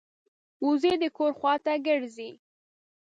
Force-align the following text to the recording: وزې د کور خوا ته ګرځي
وزې 0.65 0.93
د 1.01 1.03
کور 1.17 1.31
خوا 1.39 1.53
ته 1.63 1.73
ګرځي 1.87 2.29